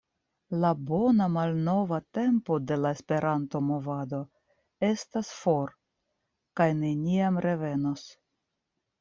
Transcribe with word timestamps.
la 0.61 0.69
“bona 0.91 1.25
malnova 1.33 1.99
tempo” 2.19 2.57
de 2.71 2.77
la 2.85 2.93
Esperanto-movado 2.97 4.23
estas 4.89 5.31
for 5.43 5.71
kaj 6.63 6.69
neniam 6.83 7.39
revenos. 7.49 8.09